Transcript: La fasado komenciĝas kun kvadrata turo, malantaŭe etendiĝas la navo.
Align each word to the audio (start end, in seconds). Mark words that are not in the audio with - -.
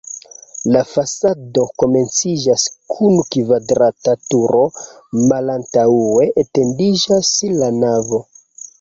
La 0.75 0.79
fasado 0.91 1.65
komenciĝas 1.83 2.65
kun 2.95 3.21
kvadrata 3.37 4.17
turo, 4.33 4.65
malantaŭe 5.29 6.29
etendiĝas 6.47 7.35
la 7.63 7.75
navo. 7.81 8.27